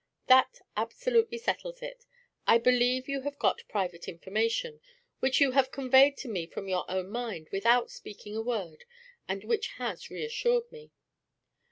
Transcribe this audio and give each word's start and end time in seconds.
That 0.25 0.61
absolutely 0.75 1.37
settles 1.37 1.83
it; 1.83 2.07
I 2.47 2.57
believe 2.57 3.07
you 3.07 3.21
have 3.21 3.37
got 3.37 3.61
private 3.69 4.07
information, 4.07 4.81
which 5.19 5.39
you 5.39 5.51
have 5.51 5.69
conveyed 5.69 6.17
to 6.17 6.27
me 6.27 6.47
from 6.47 6.67
your 6.67 6.89
own 6.89 7.07
mind 7.11 7.49
without 7.51 7.91
speaking 7.91 8.35
a 8.35 8.41
word, 8.41 8.85
and 9.27 9.43
which 9.43 9.67
has 9.77 10.09
reassured 10.09 10.71
me." 10.71 10.89